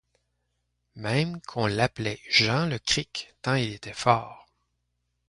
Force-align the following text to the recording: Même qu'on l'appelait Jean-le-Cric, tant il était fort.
Même 0.95 1.39
qu'on 1.41 1.67
l'appelait 1.67 2.19
Jean-le-Cric, 2.27 3.35
tant 3.43 3.53
il 3.53 3.71
était 3.71 3.93
fort. 3.93 4.47